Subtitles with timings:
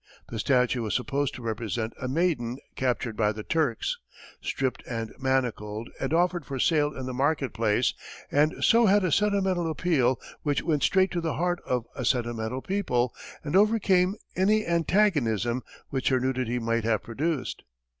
[0.29, 3.99] The statue was supposed to represent a maiden captured by the Turks,
[4.41, 7.93] "stripped and manacled and offered for sale in the market place,"
[8.31, 12.63] and so had a sentimental appeal which went straight to the heart of a sentimental
[12.63, 17.61] people, and overcame any antagonism which her nudity might have produced.